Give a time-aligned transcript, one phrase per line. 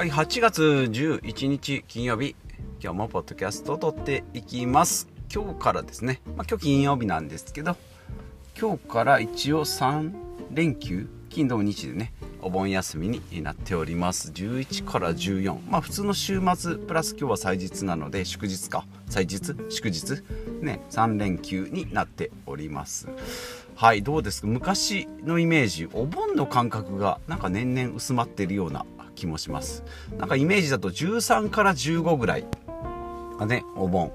[0.00, 2.34] はい、8月11日金曜日、
[2.82, 5.06] 今日もポッドキャストを撮っていきます。
[5.30, 7.76] 今日からですね、まあ、今日金曜日なんですけど、
[8.58, 10.10] 今日から一応3
[10.52, 14.30] 連休、金土日でね、お盆休みになっております。
[14.30, 15.58] 11から14。
[15.68, 18.86] まあ普通の週末、プラス今日は祭日なので、祝日か。
[19.06, 19.54] 祭日？
[19.68, 20.22] 祝日？
[20.62, 23.06] ね、3連休になっております。
[23.74, 24.46] はい、どうですか？
[24.46, 28.86] 昔のイメージ、お盆の感覚がなんか年々薄まってるような
[29.20, 29.84] 気もします。
[30.18, 32.44] なんかイメージだと13から15ぐらい
[33.38, 34.10] がね、お盆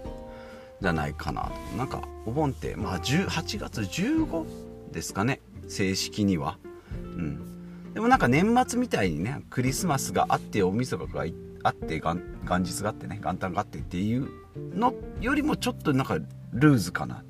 [0.82, 1.77] じゃないかなと。
[1.77, 6.58] なんかお盆って、まあ8月15ですかね、正式には。
[6.94, 7.94] うん。
[7.94, 11.26] でもなんか年末みたいにね、クリスマスがあって、大晦日が
[11.63, 14.27] あって、元元日があってね、元旦があってっていう
[14.76, 16.18] のよりもちょっとなんか
[16.54, 17.24] ルーズかな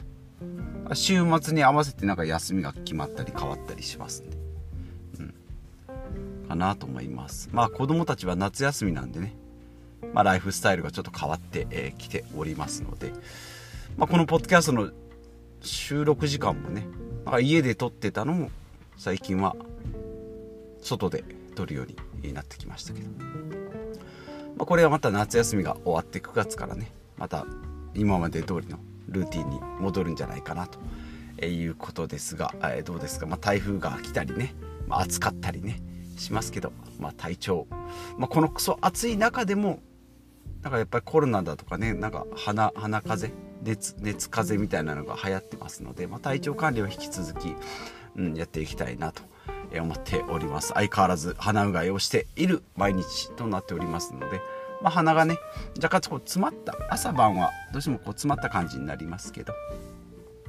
[0.88, 0.95] と。
[0.95, 4.34] 週末に合わせてなんか休みが決まったり変わったりしますんで。
[6.45, 7.50] かなと思います。
[7.52, 9.36] まあ子供たちは夏休みなんでね、
[10.14, 13.14] まあライフスタイルがちょっと変わってき、えー、来ておりますので、
[13.97, 14.92] まあこのポッドキャストの
[15.61, 16.88] 収録時間もね、
[17.25, 18.52] なんか家で撮ってたのも
[18.97, 19.56] 最近は
[20.81, 21.23] 外で
[21.56, 21.88] 撮るよう
[22.25, 23.08] になってきましたけど、
[24.58, 27.45] まあ、これはまた夏休みが終わって9月からねまた
[27.95, 28.78] 今まで通りの
[29.09, 34.53] ルーティンに戻るんじゃないかなということですが、えー、どうですか、まあ、台風が来たりね、
[34.88, 35.81] まあ、暑かったりね。
[36.16, 37.67] しますけど、まあ、体調、
[38.17, 39.80] まあ、このクソ暑い中でも
[40.61, 47.55] なんかやっぱりコロナだとかねなんか鼻鼻風邪熱熱風邪みたいなのが流行ってますので、まあ、体調管理は引き続き、
[48.16, 49.23] うん、やっていきたいなと
[49.80, 50.69] 思っております。
[50.73, 54.39] 相変わらず鼻うがいをしている毎日となっておりますので、
[54.81, 55.38] まあ、鼻がね
[55.77, 59.53] 若干こう詰まった朝晩はどうしてもこう詰まった感じになりますけど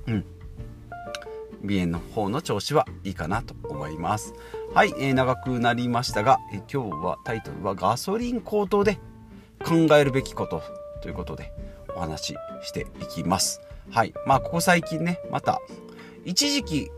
[0.07, 0.25] うん。
[1.63, 4.35] 鼻炎の方の調子はいいかなと思います。
[4.77, 8.99] はい、えー、長くなりましたが、えー、今日はタイトルはガソリン高騰で
[9.65, 10.63] 考えるべきこと
[11.01, 11.51] ということで
[11.97, 15.63] お話ししていきますはいまあここ最近ねまた
[16.27, 16.91] 一時期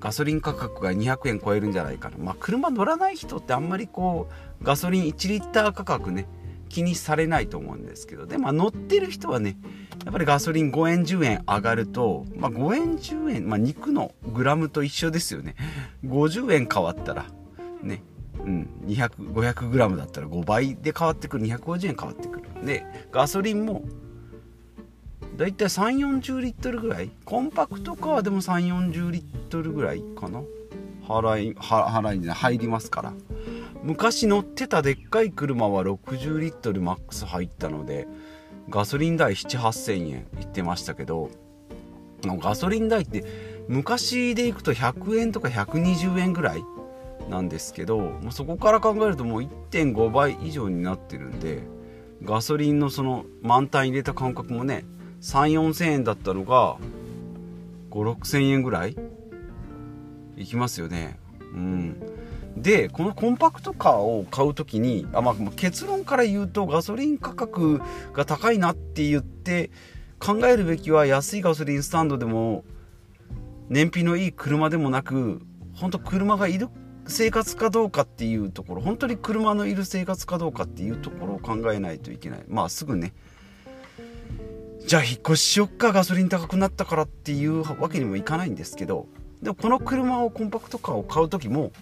[0.00, 2.16] ガソリン価格が200円超えるんじゃないかな。
[2.16, 4.28] まあ、車乗らない人ってあんまりこ
[4.60, 6.26] う、ガソリン1リッター価格ね、
[6.70, 9.58] 気にされないと思うんですけど、で、ま、乗ってる人はね、
[10.04, 15.56] やっぱりガソリン5円10円上がると、まあ、5円10円、まあ、肉のグラムと一緒ですよね。
[16.06, 17.26] 50円変わったら、
[17.82, 18.02] ね、
[18.42, 21.46] うん、200、500グラムだったら5倍で変わってくる。
[21.46, 22.48] 250円変わってくる。
[22.64, 23.82] で、ガソリンも、
[25.36, 30.42] だいたい3 4 0リットルぐらいコンパクトカーでも3 4 0リットルぐらいかな
[31.06, 33.14] 払い払いに入りますから
[33.82, 38.06] 昔乗ってたでっかい車は60リットルマックス入ったので
[38.68, 41.30] ガソリン代7 8 0 0 0円言ってましたけど
[42.22, 43.24] ガソリン代って
[43.68, 46.64] 昔でいくと100円とか120円ぐらい
[47.30, 51.62] なんですけどそこから考えるともう1.5倍以上になってるんで
[52.22, 54.84] ガソリンのその満タン入れた感覚もね
[55.22, 56.76] 3 4千円だったのが
[57.90, 58.96] 5 6千円ぐらい
[60.36, 61.18] いきますよね。
[61.52, 62.00] うん。
[62.56, 67.80] でこのコンパクトカーを買う時にあ、まあ、結論から言うとガソリン価格
[68.12, 69.70] が高いなって言って
[70.18, 72.64] 考えるべきは安いガソリンスタンドでも
[73.68, 75.40] 燃費のいい車でもなく
[75.74, 76.68] 本当車がいる
[77.06, 82.44] 生活かどうかっていうところ本当に車のいる生活かどうかっていうところを考えないといけない。
[82.48, 83.12] まあすぐね
[84.86, 89.06] じゃあ引っ越ししよっかガソリン高くなったからっていうわけにもいかないんですけど
[89.42, 91.72] でもこの車をコンパクトカーを買う時も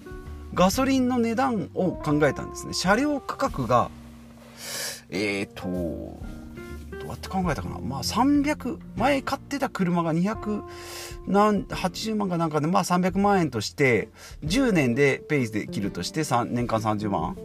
[0.55, 2.73] ガソリンの値段を考えたんですね。
[2.73, 3.91] 車両価格が
[5.11, 6.21] えっ、ー、と
[6.99, 7.79] どうやって考えたかな。
[7.79, 14.09] まあ300前買ってた車が280万かなんかでまあ300万円として
[14.45, 17.37] 10年でペースで切るとして年間30万。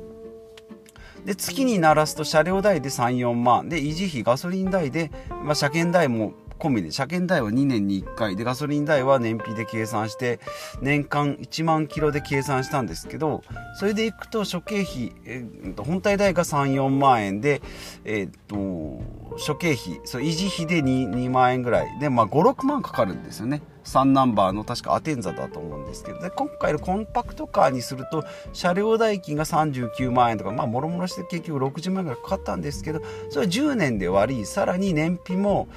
[1.25, 3.69] で月に鳴らすと車両代で34万。
[3.69, 5.11] で維持費ガソリン代で、
[5.43, 8.35] まあ、車検代も込みで車検代は2年に1回。
[8.35, 10.39] でガソリン代は燃費で計算して
[10.81, 13.43] 年間1万キロで計算したんですけど
[13.75, 17.61] それでいくと諸経費、えー、本体代が34万円で、
[18.05, 21.99] えー、っと諸経費そ維持費で 2, 2万円ぐらい。
[21.99, 23.61] で、まあ、56万かかるんですよね。
[23.83, 26.21] 3ナンバーの確かアテンザだと思うんですけど。
[26.21, 28.23] で今回のコンパクトカーにすると
[28.53, 35.67] 車両代金が39万円とかまあもろもろして結局60万円ぐらいかかったんですけどそれは10年で割りさらに燃費も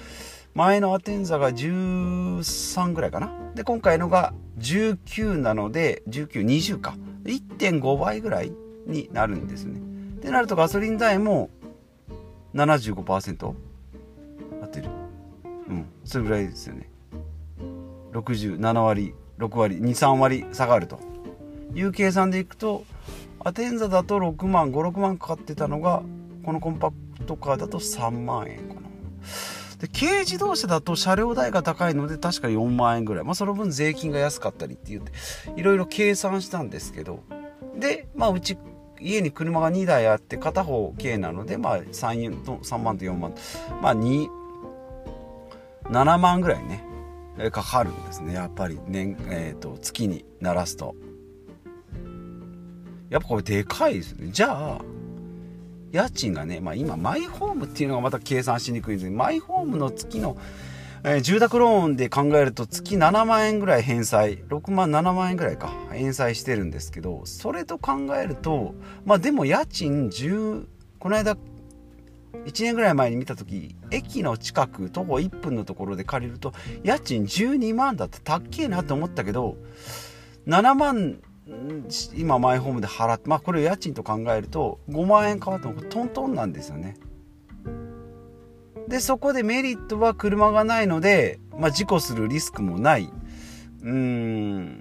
[0.57, 3.31] 前のアテンザが13ぐらいかな。
[3.55, 6.97] で今回のが19なので1920か。
[7.25, 8.51] 1.5倍ぐらい
[8.87, 9.79] になるんですね。
[10.17, 11.51] ってなるとガソリン代も
[12.55, 13.55] 75%合
[14.65, 14.89] ってる。
[15.69, 15.85] うん。
[16.07, 16.89] それぐらいですよね。
[18.13, 20.99] 67割6割23割下がると。
[21.75, 22.87] いう計算でいくと
[23.41, 26.03] アテンザだと6万56万かかってたのが
[26.43, 28.81] このコンパクトカーだと3万円かな。
[29.79, 35.13] で軽自動車だと車両代が高いので確か4万円ぐらい、まあ、その分税金が安かったりって言って
[35.57, 37.23] いろいろ計算したんですけど。
[37.79, 38.57] でまあうち
[38.99, 43.35] 家に車が2台あって片方軽なのでまあ 3, 3万と4万。
[43.83, 44.29] まあ2
[45.91, 46.83] 7万ぐらいね
[47.51, 48.35] かかるんですね。
[48.35, 50.95] やっぱり年、えーと、月に鳴らすと。
[53.11, 54.31] やっぱこれでかいですね。
[54.33, 54.81] じゃあ
[55.93, 60.37] 家賃がね、まあ、今マイホームっていうのがまた計算しにくいんですマイホームの月の、
[61.05, 64.39] えー、住宅ローンで考えると月7万円ぐらい返済。
[64.45, 65.73] 6万7万円ぐらいか。
[65.93, 68.75] 返済してるんですけどそれと考えると
[69.05, 70.67] まあでも家賃10
[70.99, 71.37] この間
[72.45, 76.53] 1年ぐらい前に見た時駅の近く徒歩1分のところで借りると
[76.85, 79.57] 家賃12万だってたっけえなと思ったけど
[80.47, 81.21] 7万
[82.17, 86.97] 今マイホームで払ってまあこれ家賃と考えると5万円変わってもトントンなんですよね。
[88.89, 93.11] でそこでメリットは車がないので、まあ、事故するリスクもない。
[93.83, 94.81] うーん。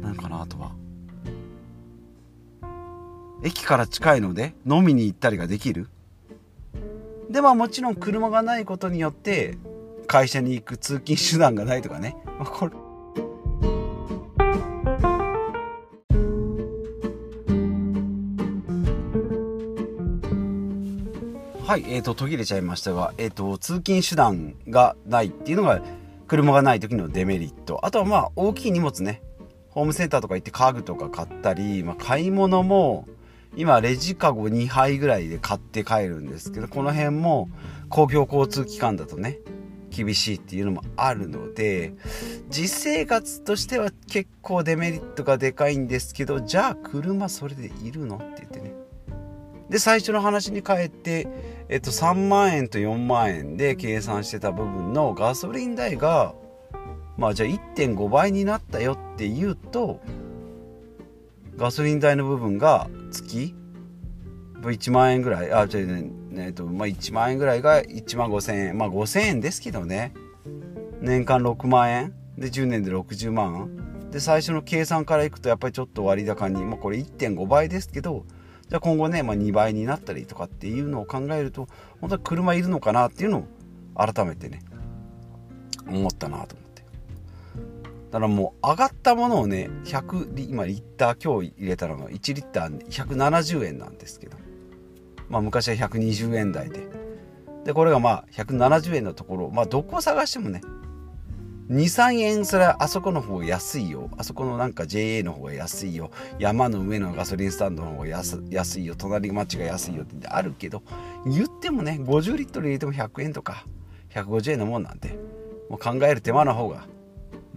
[0.00, 0.72] 何かなあとは。
[3.42, 5.88] 駅から近いので飲みに行ったりができる。
[7.30, 9.58] でまあもちろん車がないことによって
[10.06, 12.72] 会社に行く通勤手段がないとかね、ま、これ
[21.66, 25.82] はい、えーと、途切れちゃいましたが、えーと、通勤手段がないっていうのが
[26.28, 27.84] 車がない時のデメリット。
[27.84, 29.20] あとはまあ大きい荷物ね。
[29.70, 33.08] ホームセンターとか行って家具とか買ったり、まあ、買い物も
[33.56, 37.48] 今レジカゴ2杯ぐらいで買って帰るんですけどこの辺も
[37.88, 39.40] 公共交通機関だとね
[39.90, 41.94] 厳しいっていうのもあるので
[42.48, 48.18] 実生活としては結構デメリットがでかいんですけどじゃあ車それでいるの？
[48.18, 48.86] って言ってね。
[49.68, 51.26] で最初の話に帰って、
[51.68, 56.34] えっと、3万円と4万円で計算してた部分のガソリン代が
[57.16, 60.00] まあじゃあ1.5倍になったよって言うと
[61.56, 63.54] ガソリン代の部分が月
[64.60, 65.52] ？1万円ぐらい。
[65.52, 70.12] あじゃあねえっとまあ、1万円ぐらいが1万5000円まあ5000円ですけどね。
[71.00, 78.24] 年間6万円で10年で60万で最初の計算からいくとやっぱりちょっと割高に、まあ、これ1.5倍ですけど
[78.68, 81.68] じゃあ今後ね、まあ、2倍になったりとかっていうのを考えると
[82.00, 83.46] 本当は車いるのかなっていうのを
[83.94, 84.62] 改めてね
[85.88, 86.82] 思ったなと思って。
[88.10, 94.36] だからもう上がったものをね100今リッター今日入れたのが1リッター170円なんですけど。
[95.28, 96.86] まあ昔は120円台で。
[97.64, 100.60] でこれがまあ170円のところまあどこを探してもね
[101.70, 104.08] 23円それはあそこの方が安いよ。
[104.16, 106.10] あそこのなんか JA の方が安いよ。
[106.38, 108.94] 山の上のガソリンスタンドの方が安安いよ。
[108.96, 110.82] 隣町が安いよってあるけど
[111.26, 113.66] 言ってもね50リットル入れても100円とか
[114.10, 115.18] 150円のもんなんで
[115.68, 116.86] もう考える手間の方が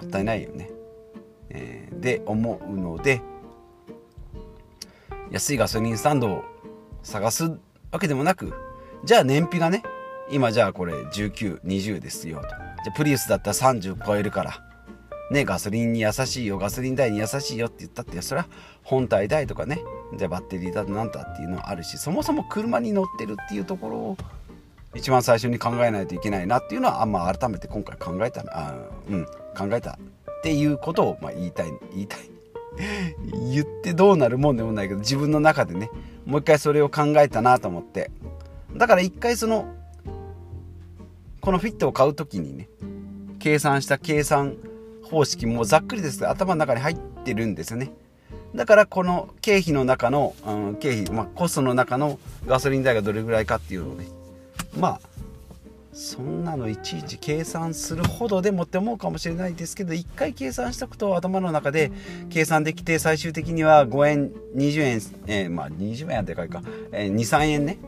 [0.01, 0.71] もったいないよね、
[1.50, 3.21] えー、で思うので
[5.29, 6.44] 安いガソリンスタンドを
[7.03, 7.51] 探す
[7.91, 8.53] わけでもなく
[9.03, 9.83] じゃあ燃費がね
[10.31, 12.69] 今じゃあこれ1920ですよと。
[12.83, 14.63] じゃプリウスだったら30超えるから。
[15.31, 16.57] ねガソリンに優しいよ。
[16.57, 18.48] ガソリン代に優しいよって言ったってそれは
[18.83, 19.79] 本体代とかね。
[20.17, 24.17] じゃバッテリーだとなんだっていうのはあるしそもそも車に乗ってるっていうところを
[24.95, 28.74] 一番最初に考えないといけないなっていうのはあんま改めて今回考えたあ
[29.07, 32.19] うん考えたっていうことをまあ言いたい言いたい。
[33.51, 35.89] 言ってどうなるもんでもないけど自分の中でね
[36.25, 38.09] もう一回それを考えたなと思って。
[38.75, 39.67] だから一回その
[41.50, 42.70] このフィットを買う時にね
[43.39, 44.56] 計算した計算
[45.01, 47.91] 方式もざっくりですが頭の中に入ってるんですよね。
[48.53, 54.06] だからこの経費の中の、うん、経費、まあ、コストの中のガソリン代がどれぐらいかっていうのをね
[54.79, 55.01] まあ
[55.91, 61.91] そんなのいちいち計算するほどでもって思うかもしれないですけど一回計算しておくと頭の中で
[62.29, 67.79] 計算できて最終的には5円20円、えー、まあ20円はでかいか、えー、23円ね。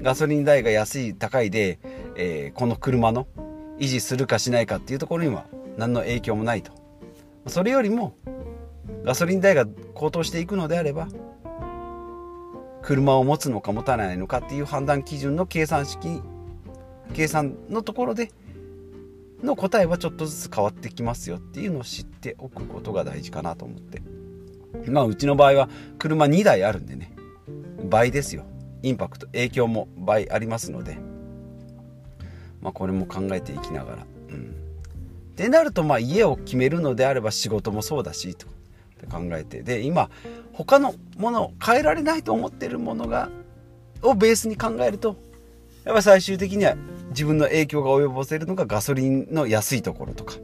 [0.00, 1.78] ガソリン代が安い高いで、
[2.16, 3.26] えー、この車の
[3.78, 6.72] 維持するかしないかっていうところには何の影響もないと。
[7.46, 8.14] それよりも
[9.04, 11.08] ガソリン代が高騰していくのであれば
[12.82, 16.20] 車を持つのか持たないのかっていう判断基準の計算式
[17.14, 18.30] 計算のところで
[19.42, 24.02] の答えはちょっとずつ変わってきますよっていうのを知っておくことが大事かなと思って。
[24.90, 27.14] まあうちの場合は車2台あるんでね。
[27.88, 28.44] 倍ですよ。
[28.82, 30.98] インパクト影響も倍ありますので、
[32.60, 34.06] まあ、これも考えていきながら。
[34.30, 34.54] うん、
[35.32, 38.46] ってなるとまあ家を決めるのであれば仕事もそうだしと
[39.10, 40.10] 考えてで今
[40.52, 43.30] 他のものを変えられないと思ってるものが
[44.02, 45.16] をベースに考えると
[45.84, 46.76] やっぱ最終的には
[47.10, 50.34] 自分の影響が及ぼせるのがガソリンの安いところとか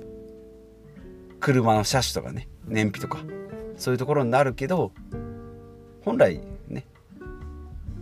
[1.41, 3.19] 車の車種とかね燃費とか
[3.77, 4.93] そういうところになるけど
[6.05, 6.41] 本来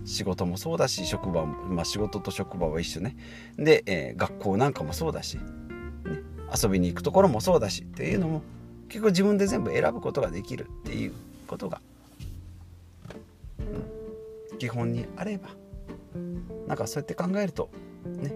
[0.04, 3.16] 仕事もそうだし職場も、まあ、仕事と職場は一緒ね。
[3.56, 5.42] で、えー、学校なんかもそうだし、ね、
[6.62, 8.42] 遊びに行くところもそうだしっていうのも
[8.88, 11.12] 結構自分で全部選ぶことができるっていう
[11.46, 11.80] ことが、
[14.50, 15.50] うん、基本にあれば
[16.66, 17.70] なんかそうやって考えると
[18.04, 18.34] ね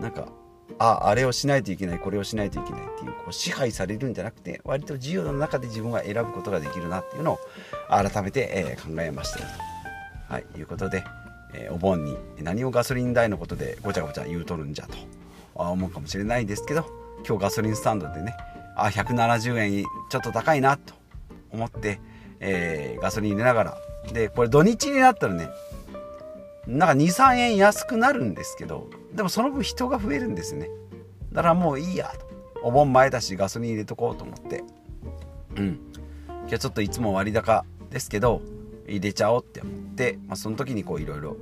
[0.00, 0.28] なんか
[0.78, 7.38] ああれをしないといけないこれをしないといけないっていうこう支配されるんじゃなくて割と自由の中で自分が選ぶことができるなっていうのを
[7.90, 9.40] 改めて、えー、考えました、
[10.30, 11.04] はい、いうことで、
[11.52, 14.96] えー、お盆に何をガソリン代のことでごちゃごちゃ言うとるんじゃと
[15.54, 16.86] 思うかもしれないですけど
[17.26, 18.36] 今日ガソリンスタンドでね
[18.76, 20.94] あ170円ちょっと高いなと
[21.50, 22.00] 思って、
[22.38, 23.78] えー、ガソリン入れながら
[24.12, 25.50] でこれ土日になったらね
[26.66, 30.70] なんか23円安くなるんですけどでもその分人が増えるんですね。
[31.32, 32.30] だからもういいやと。
[32.62, 34.62] お盆前だしガソリン入れとこうと思って。
[35.56, 35.80] うん。
[36.42, 38.42] 今日ちょっといつも割高ですけど
[38.90, 41.36] 入れちゃおうって思って、まあ、その時にこういろいろ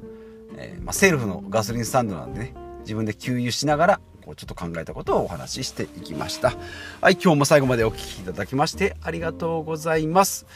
[0.93, 6.53] セルフのガソリンスタンドなんでね自分で給油しながらこうちょっと考えたことをお話ししていきました。
[7.01, 10.47] はい今日も最後までお聴きいただきましてありがとうございます。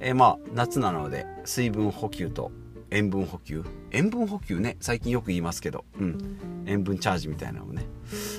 [0.00, 2.52] えー、まあ夏なので水分補給と
[2.90, 3.64] 塩分補給？
[3.90, 7.86] 塩分補給ね最近よく言いますけど、うん、塩分チャージみたいなのもね。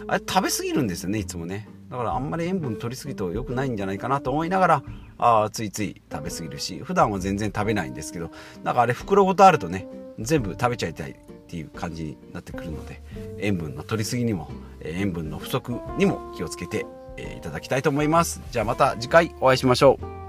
[0.08, 1.68] あれ食べ過ぎるんですよねいつもね。
[1.96, 4.84] だからあんまり塩分取りすぎと良くないんじゃないかなと思いながら
[5.18, 8.32] あついつい食べ過ぎるし普段は全然食べないんですけど
[8.66, 9.88] なんかあれ袋ごとあるとね
[10.20, 11.16] 全部食べちゃいたいっ
[11.48, 13.02] ていう感じになってくるので
[13.40, 14.50] 塩分の取りすぎにも
[14.82, 16.86] 塩分の不足にも気をつけて
[17.18, 18.42] いただきたいと思います。
[18.52, 20.25] じゃあまた次回お会いしましょう。